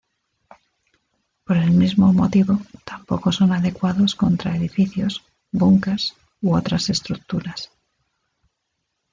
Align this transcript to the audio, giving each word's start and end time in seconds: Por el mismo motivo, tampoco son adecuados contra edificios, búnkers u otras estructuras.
Por 1.45 1.57
el 1.57 1.69
mismo 1.69 2.11
motivo, 2.11 2.57
tampoco 2.83 3.31
son 3.31 3.51
adecuados 3.53 4.15
contra 4.15 4.57
edificios, 4.57 5.21
búnkers 5.51 6.15
u 6.41 6.55
otras 6.55 6.89
estructuras. 6.89 7.69